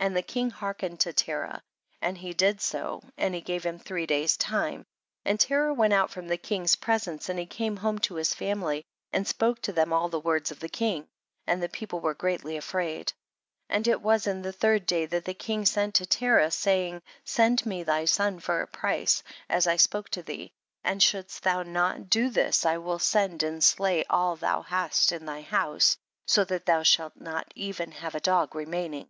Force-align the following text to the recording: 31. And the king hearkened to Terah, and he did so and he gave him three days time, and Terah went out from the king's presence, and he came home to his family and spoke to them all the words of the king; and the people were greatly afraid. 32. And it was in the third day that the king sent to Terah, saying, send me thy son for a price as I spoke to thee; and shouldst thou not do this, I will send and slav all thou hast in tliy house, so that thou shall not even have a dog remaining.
31. 0.00 0.06
And 0.08 0.16
the 0.16 0.22
king 0.32 0.50
hearkened 0.50 0.98
to 0.98 1.12
Terah, 1.12 1.62
and 2.00 2.18
he 2.18 2.32
did 2.32 2.60
so 2.60 3.00
and 3.16 3.32
he 3.32 3.40
gave 3.40 3.62
him 3.64 3.78
three 3.78 4.06
days 4.06 4.36
time, 4.36 4.84
and 5.24 5.38
Terah 5.38 5.72
went 5.72 5.92
out 5.92 6.10
from 6.10 6.26
the 6.26 6.36
king's 6.36 6.74
presence, 6.74 7.28
and 7.28 7.38
he 7.38 7.46
came 7.46 7.76
home 7.76 8.00
to 8.00 8.16
his 8.16 8.34
family 8.34 8.84
and 9.12 9.28
spoke 9.28 9.62
to 9.62 9.72
them 9.72 9.92
all 9.92 10.08
the 10.08 10.18
words 10.18 10.50
of 10.50 10.58
the 10.58 10.68
king; 10.68 11.06
and 11.46 11.62
the 11.62 11.68
people 11.68 12.00
were 12.00 12.14
greatly 12.14 12.56
afraid. 12.56 13.12
32. 13.68 13.68
And 13.68 13.86
it 13.86 14.02
was 14.02 14.26
in 14.26 14.42
the 14.42 14.52
third 14.52 14.84
day 14.86 15.06
that 15.06 15.24
the 15.24 15.34
king 15.34 15.64
sent 15.64 15.94
to 15.94 16.06
Terah, 16.06 16.50
saying, 16.50 17.00
send 17.24 17.64
me 17.64 17.84
thy 17.84 18.04
son 18.04 18.40
for 18.40 18.60
a 18.60 18.66
price 18.66 19.22
as 19.48 19.68
I 19.68 19.76
spoke 19.76 20.08
to 20.08 20.24
thee; 20.24 20.50
and 20.82 21.00
shouldst 21.00 21.44
thou 21.44 21.62
not 21.62 22.10
do 22.10 22.28
this, 22.28 22.66
I 22.66 22.78
will 22.78 22.98
send 22.98 23.44
and 23.44 23.62
slav 23.62 24.06
all 24.10 24.34
thou 24.34 24.62
hast 24.62 25.12
in 25.12 25.22
tliy 25.22 25.44
house, 25.44 25.96
so 26.26 26.42
that 26.46 26.66
thou 26.66 26.82
shall 26.82 27.12
not 27.14 27.52
even 27.54 27.92
have 27.92 28.16
a 28.16 28.20
dog 28.20 28.56
remaining. 28.56 29.08